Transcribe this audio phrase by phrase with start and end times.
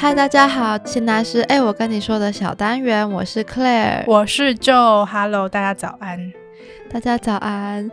[0.00, 6.32] 嗨，大家好，现在是哎，我跟你说的小单元，我是 Claire，我是 Joe，Hello，大家早安，
[6.90, 7.90] 大家早安。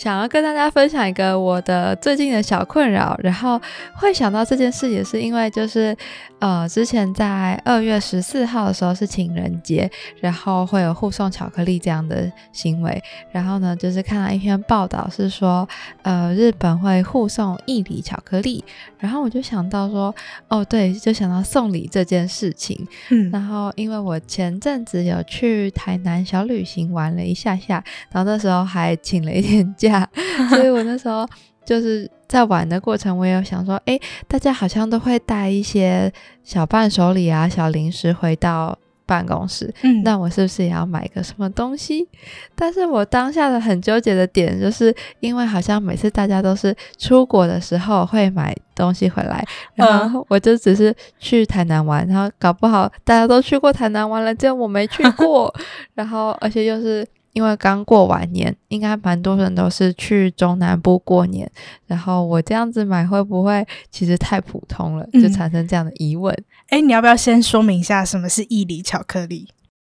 [0.00, 3.60] 想要跟大家分享一个我的最近的小困扰，然后
[3.92, 5.94] 会想到这件事也是因为就是，
[6.38, 9.90] 呃，之前在二月十四号的时候是情人节，
[10.22, 12.98] 然后会有互送巧克力这样的行为，
[13.30, 15.68] 然后呢，就是看到一篇报道是说，
[16.00, 18.64] 呃，日本会互送一礼巧克力，
[18.96, 20.14] 然后我就想到说，
[20.48, 29.89] 哦，对，就想到送礼这件事情，嗯，然后因为我前阵子有去台南小旅行玩了一下下，然后那时候还请了一天假。
[30.50, 31.26] 所以我那时候
[31.64, 38.76] 就是在玩的过程，我也有想说，哎，大家好像都会带一些小伴手礼啊、小零食回到
[39.06, 42.08] 办公室，嗯，那我是不是也要买个什么东西？
[42.54, 49.44] 但是我当下的很纠结的点，就是因为好像每次大家都是出国的时候会买东西回来，
[49.74, 55.52] 然后我就只是去台南玩，然后搞不好大家都去过台南玩了，结果我没去过，
[55.94, 57.06] 然后而且又是。
[57.32, 61.50] 因为刚过完年，应该蛮多人都是去中南部过年，
[61.86, 66.34] 然后我这样子买会不会其实太普通了，就产生这样的疑问？
[66.68, 69.48] 哎、嗯，你要不要先说明一下什么是义理巧克力？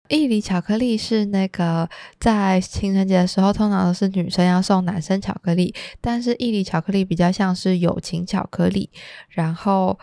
[0.08, 8.90] 义理巧克力是那个在情人节的时候，通常都是女生要送男生巧克力，但是义理巧克力比较像是友情巧克力，
[9.28, 9.98] 然后。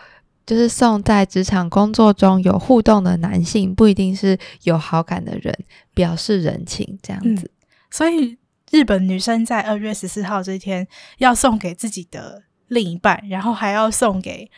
[0.46, 5.52] 就是送在职场工作中有互动的男性，不一定是有好感的人，
[5.92, 7.50] 表示人情这样子。
[7.52, 8.38] 嗯，所以
[8.70, 10.86] 日本女生在二月十四号这天
[11.18, 14.48] 要送给自己的另一半，然后还要送给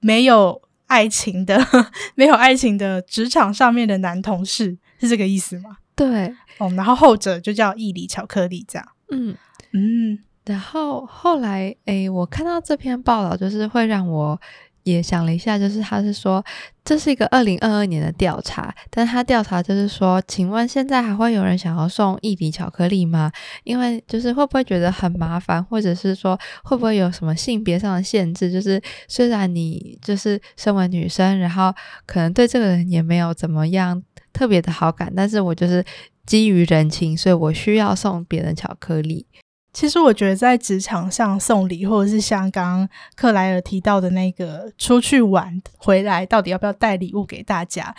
[0.00, 1.58] 没有爱情的、
[2.14, 5.78] 没有爱情的职场上面的男同事，是这个意思吗？
[5.96, 8.86] 对，哦，然后后者就叫义理巧克力这样。
[9.10, 9.34] 嗯
[9.72, 14.38] 嗯，然后后来诶，我看到这篇报道，就是会让我。
[14.84, 16.44] 也想了一下，就是他是说
[16.84, 23.30] 这是一个二零二二年的调查，但他调查就是说，请问现在还会有人想要送义理巧克力吗？
[23.64, 28.50] 因为就是会不会觉得很麻烦，或者是说会不会有什么性别上的限制？
[28.50, 31.72] 就是虽然你就是身为女生，然后
[32.06, 35.84] 可能对这个人也没有怎么样特别的好感，但是我就是
[36.26, 39.26] 基于人情，所以我需要送别人巧克力。
[39.72, 47.94] 其实我觉得在职场上送礼，或者是像刚刚克莱尔提到的那个出去玩回来，到底要不要带礼物给大家，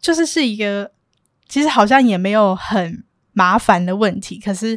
[0.00, 0.90] 就是是一个
[1.48, 4.40] 其实好像也没有很麻烦的问题。
[4.44, 4.76] 可是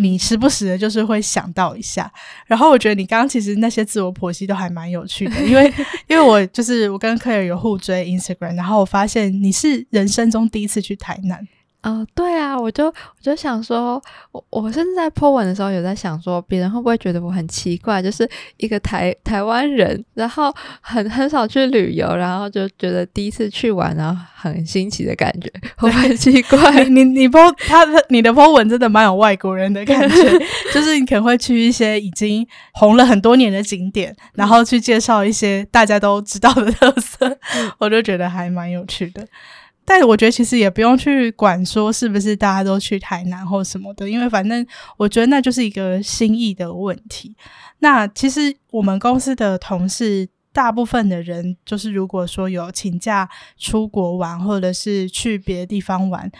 [0.00, 2.04] 你时不时的就是会想到一下。
[2.04, 5.72] 嗯、然后我觉得你刚刚其实那些自我剖析都还蛮有趣的，因为
[6.06, 11.48] 因为我就是我跟克莱尔有互追 Instagram，然后我发现你是人生中第一次去台南。
[11.80, 14.02] 哦，对啊，我就我就想说，
[14.32, 26.84] 我我甚至在 po 文的时候有在想说，别人会不会觉得我很奇怪，就是一个台台湾人，然后很很少去旅游，然后就觉得第一次去玩，然后很新奇的感觉，会不会很奇怪？
[26.84, 30.38] 你你 po 他的你的 po 文真的蛮有外国人的感觉，
[30.74, 39.24] 就是你可能会去一些已经红了很多年的景点，然后去介绍一些大家都知道的 特色，嗯、我就觉得还蛮有趣的。
[39.90, 44.64] 但我觉得其实也不用去管说是不是大家都去台南或什么的，因为反正
[44.98, 47.34] 我觉得那就是一个心意的问题。
[47.78, 53.26] 那其实我们公司的同事大部分的人，就是如果说有请假
[53.56, 56.30] 出国玩，或者是去别的地方玩。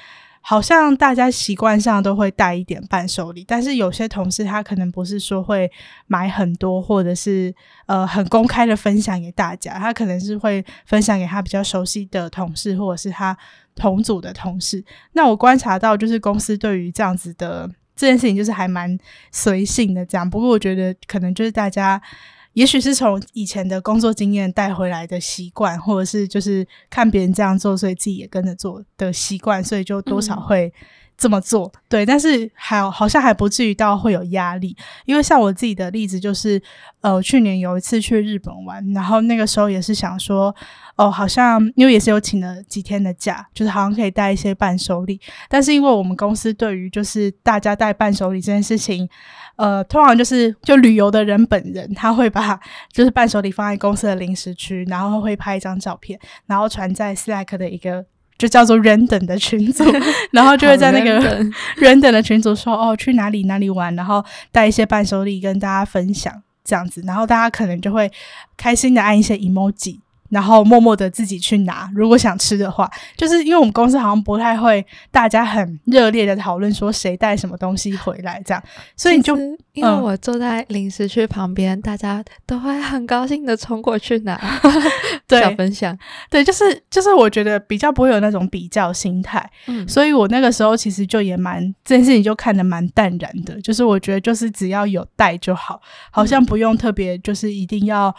[0.41, 5.71] 好像大家习惯上都会带一点伴手礼，但是有些同事他可能不是说会
[6.07, 7.55] 买很多，或者是
[7.87, 13.37] 呃很公开的分享给大家，他可能是会分享给他比较熟悉的同事，或者是他
[13.75, 14.83] 同组的同事。
[15.13, 18.99] 那我观察到，就是公司对于这样子的这件事情，就是还蛮
[19.31, 20.29] 随性的这样。
[20.29, 22.01] 不过我觉得可能就是大家。
[22.59, 30.73] 也许是从以前的工作经验带回来的习惯，或者是就是看别人这样做，所以自己也跟着做的习惯，所以就多少会
[31.19, 31.71] 这么做。
[31.89, 34.75] 对，但是还好像还不至于到会有压力，
[35.05, 36.63] 因为像我自己的例子就是，
[37.01, 40.55] 呃，去年有一次去日本玩，然后那个时候也是想说，
[40.97, 49.09] 哦，好像因为也是有请了几天的假，就是好像可以带一些伴手礼，但是因为我们公司对于就是大家带伴手礼这件事情。
[49.57, 52.57] 呃，通常就是就旅游的人本人，他会把
[52.93, 56.17] 就是伴手礼放在公司的零食区，然后会拍一张照片，
[56.47, 58.07] 然后传在 Slack 的一个
[58.39, 59.85] 就叫做 Random 的群组，
[60.33, 61.21] 然后就会在那个
[61.83, 66.33] Random 的群组说哦，去哪里哪里玩，然后带一些伴手礼跟大家分享
[66.65, 68.11] 这样子，然后大家可能就会
[68.57, 69.99] 开心的按一些 emoji。
[70.29, 71.91] 然后默默的自己去拿。
[71.95, 78.63] 如果想吃的话，就是因为我们公司好像不太会，大家很热烈的讨论说谁带什么东西回来这样，
[78.97, 79.37] 所以你就
[79.73, 84.39] 因为我坐在零食区旁边，嗯、大家都会很高兴的冲过去拿
[85.27, 85.97] 对，小分享，
[86.31, 98.15] 对，就是就是我觉得比较不会有那种比较心态，嗯，所以我那个时候其实就也蛮这件事情就看得蛮淡然的，就是我觉得就是只要有带就好，好像不用特别就是一定要。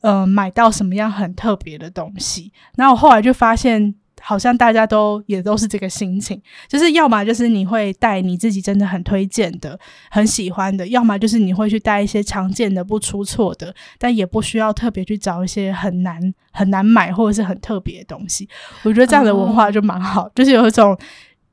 [0.00, 9.78] 呃，买到什么样很特别的东西，然后我后来就发现，好像大家都也都是这个心情，就是要么就是你会带你自己真的很推荐的、
[10.10, 16.20] 很喜欢的，要么就是你会去带一些常见的、不出错的，但也不需要特别去找一些很难
[16.52, 18.48] 很难买或者是很特别的东西。
[18.84, 20.96] 我觉得这样的文化就蛮好，就是有一种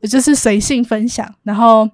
[0.01, 1.89] 就是随性分享，然后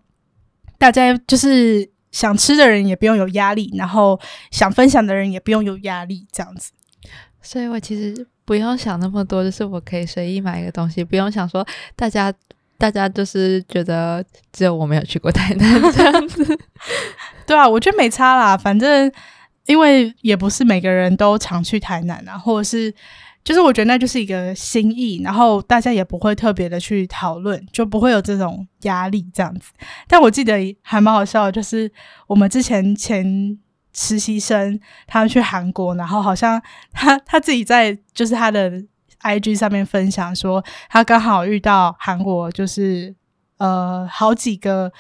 [0.78, 1.91] 大家就是。
[2.12, 4.20] 想吃的人也不用有压力，然后
[4.52, 6.72] 想分享的人也不用有压力，这样子。
[7.42, 11.66] 所以我其实不用想那么多，就是我可以随意买一个东西，不用想说
[11.96, 12.32] 大家
[12.78, 16.60] 大家就是觉得只有我没有去过台南这样子。
[17.48, 19.12] 对啊，我觉得没差啦，反正
[19.66, 22.94] 因为也不是每个人都常去台南啊，或者是。
[23.44, 29.72] 就是我觉得那就是一个心意，然后大家也不会特别的去讨论，就不会有这种压力这样子。
[30.08, 31.92] 但我记得还蛮好笑，就是
[32.28, 33.58] 我们之前前
[33.94, 36.62] 实习生他们去韩国，然后好像
[36.92, 38.72] 他他自己在就是他的
[39.22, 43.16] IG 上面分享说，他刚好遇到韩国就是
[43.58, 44.92] 呃好几个。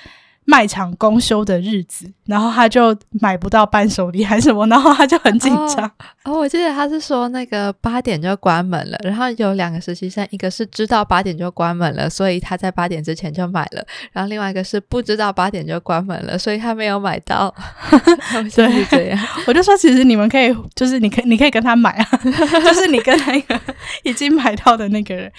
[0.45, 5.89] 卖场公休的日子，然后他就买不到伴手礼还是什么，然后他就很紧张。
[6.23, 17.53] 哦，我记得他是说那个八点就关门了，然后有两个实习生，一个是知道八点就关门了，所以他在八点之前就买了，然后另外一个是不知道八点就关门了，所以他没有买到。
[18.55, 19.19] 对，是这样。
[19.47, 23.59] 我就说，其实你们可以，就是你可以你可以跟他买啊， 就是你跟那个
[24.03, 25.31] 已经买到的那个人。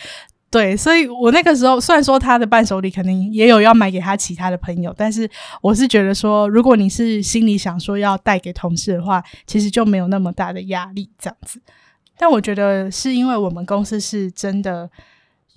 [0.53, 5.27] 对，所以我那个时候虽然说他的伴手礼肯定也有要买给他其他的朋友，但是
[5.63, 11.59] 我是觉得说，如果你是心里想说要带给同事的话，其实就没有那么大的压力这样子。
[12.19, 14.91] 但我觉得是因为我们公司是真的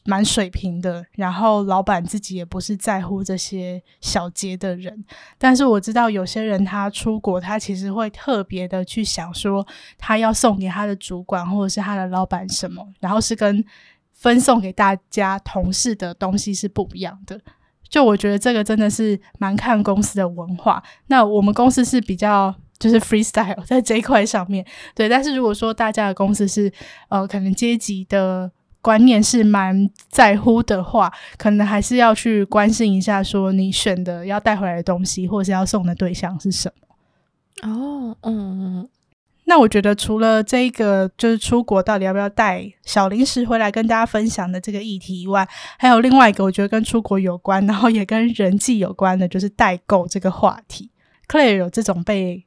[0.06, 5.03] 蛮水平的，然后老板自己也不是在乎这些小节的人。
[5.38, 9.68] 但是我知道有些人他出国，他其实会特别的去想说，
[9.98, 13.62] 他要送给他的主管或者是他的老板什么，然后是跟。
[14.25, 17.39] 分送给大家同事的东西是不一样的，
[17.88, 20.81] 就我觉得这个真的是蛮看公司的文化。
[21.10, 25.07] 那我们公司是比较就是 freestyle 在这一块上面，对。
[25.07, 26.74] 但是如果说大家的公司是
[27.10, 28.51] 呃可能阶级的
[28.81, 37.69] 观念是蛮在乎的话，可能还是要去关心一下，说你选的要带回来的东西，或是要送的对象是什么。
[37.69, 38.89] 哦，嗯。
[39.45, 45.47] 那我觉得除了这一个就是出国到底要不要带小零食回来跟大家分享的这个议题以外，
[45.77, 50.89] 还有另外一个我觉得跟出国有关，然后也跟人际有关的，就是代购这个话题。
[51.27, 52.45] Clare 有这种被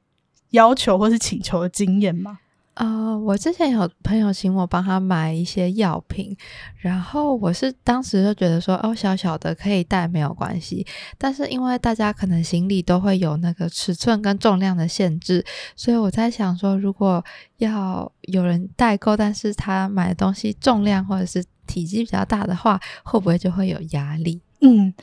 [0.51, 2.39] 要求或是请求的经验吗？
[2.79, 6.37] 啊我之前有朋友请我帮他买一些药品，
[6.77, 10.87] 然后我是当时就觉得说，哦，小小的可以带没有关系，
[11.19, 15.45] 但是因为大家可能行李都会有那个尺寸跟重量的限制，
[15.75, 17.23] 所以我在想说，如果
[17.57, 24.41] 要有人代购，但是他买的东西重量或者是体积比较大的话，会不会就会有压力？
[24.61, 24.95] 嗯，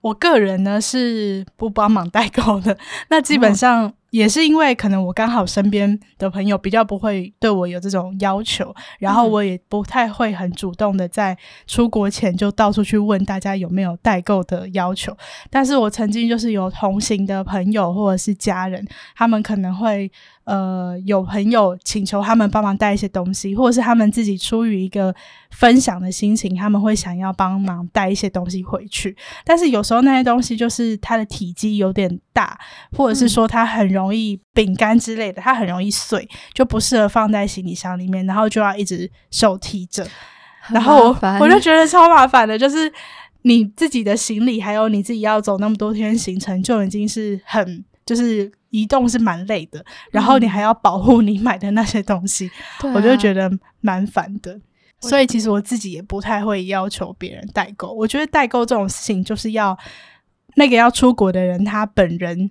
[0.00, 2.76] 我个人呢是不帮忙代购的，
[3.08, 3.84] 那基本上。
[3.84, 15.16] 哦也是因为可能我刚好身边的朋友比较不会对我有这种要求，然后我也不太会很主动的在出国前就到处去问大家有没有代购的要求。
[15.48, 18.84] 但是我曾经就是有同行的朋友或者是家人，
[19.14, 20.10] 他们可能会。
[20.44, 25.14] 呃，有朋友请求他们帮忙带一些东西，或者是他们自己出于一个
[25.52, 29.16] 分享的心情，他们会想要帮忙带一些东西回去。
[29.44, 32.56] 但是有时候那些东西就是它的体积有点大，
[32.92, 40.06] 或者是说它很容易饼干之类的，它很容易碎，就不适合放在行李箱里面，然后就要一直手提着。
[40.68, 41.08] 然后
[41.40, 42.92] 我就觉得超麻烦的，就是
[43.42, 48.52] 你自己的行李，还有你自己要走那么多天行程，就已经是很就是。
[48.72, 52.48] 移动是蛮累的，然后你还要保护你买的那些东西，
[52.84, 54.60] 嗯、我就觉得蛮烦的。
[55.00, 57.92] 所以其实我自己也不太会要求别人代购。
[57.92, 59.76] 我觉得代购这种事情，就是要
[60.56, 62.50] 那个要出国的人他本人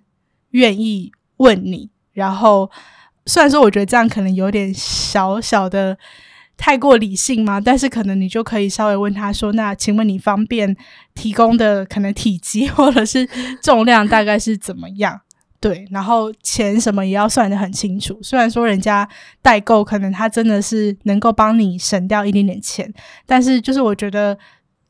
[0.52, 1.90] 愿意问你。
[2.14, 2.70] 然后
[3.26, 5.98] 虽然说我觉得这样可能有点小小的
[6.58, 10.76] 太过理性嘛，但是可能你就可以稍微问他说：“那请问你方便
[11.14, 13.26] 提供的可能体积 或者是
[13.62, 15.22] 重量大概是怎么样？”
[15.62, 18.18] 对，然后钱什么也要算得很清楚。
[18.24, 19.08] 虽然说人家
[19.42, 22.94] 代购可能他真的是能够帮你省掉一点点钱，
[23.26, 24.38] 但是就是我觉得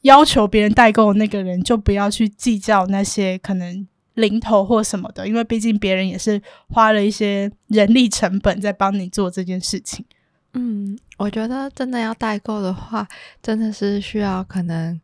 [0.01, 10.05] 要求别人代购那个人就不要去计较那些可能零头或什么的，因为毕竟别人也是花了一些人力成本在帮你做这件事情。
[10.53, 13.07] 嗯，我觉得真的要代购的话，
[13.41, 15.01] 真的是需要可能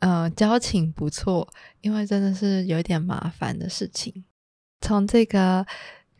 [0.00, 1.48] 呃交情不错，
[1.80, 4.24] 因为真的是有点麻烦的事情。
[4.80, 5.66] 从这个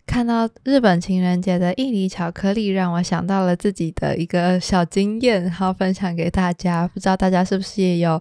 [0.07, 6.87] 看到日本情人节的印尼巧克力，让我想到了自己的一个小经验，然后分享给大家。
[6.89, 8.21] 不知道大家是不是也有？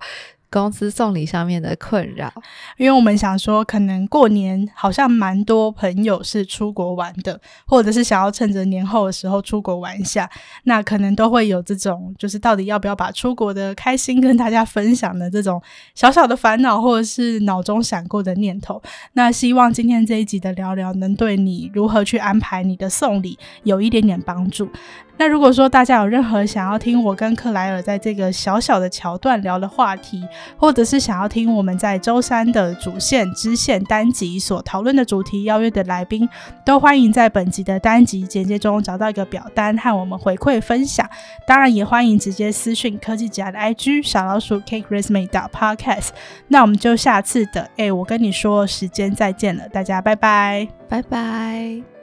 [0.51, 2.31] 公司送礼上面的困扰，
[2.77, 10.29] 因为我们想说，可能过年好像蛮多朋友是出国玩的，或者是想要趁着年后的时候出国玩一下，
[10.63, 15.61] 那可能都会有这种，就是到底要不要把出国的开心跟大家分享的这种
[15.93, 18.81] 小小的烦恼，或者是脑中闪过的念头。
[19.13, 24.67] 那希望今天这一集的聊聊，能对你如何去安排你的送礼有一点点帮助。
[25.17, 30.25] 那如果说大家有任何想要听我跟克莱尔在这个小小的桥段聊的话题，
[30.58, 36.27] 或者是想要听我们在周三的主线支线单集所讨论的主题，邀约的来宾，
[36.65, 41.10] 都欢迎在本集的单集简介中找到一个表单和我们回馈分享。
[41.46, 46.10] 当然也欢迎直接私讯科技夹的 IG 小老鼠 cakeresume.podcast。
[46.48, 51.98] 那我们就下次的诶，我跟你说时间再见了，大家拜拜，拜拜。